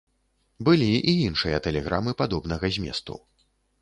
Былі 0.69 0.87
і 1.11 1.13
іншыя 1.27 1.59
тэлеграмы 1.67 2.11
падобнага 2.23 2.65
зместу. 2.79 3.19